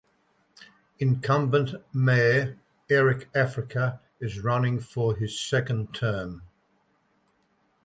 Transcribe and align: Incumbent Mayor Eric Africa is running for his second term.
Incumbent 0.97 1.75
Mayor 1.93 2.57
Eric 2.89 3.29
Africa 3.35 4.01
is 4.19 4.39
running 4.39 4.79
for 4.79 5.15
his 5.15 5.39
second 5.39 5.93
term. 5.93 6.41